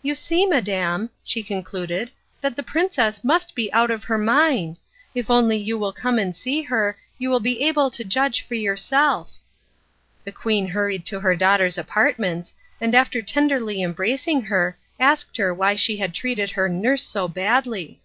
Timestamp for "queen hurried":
10.32-11.04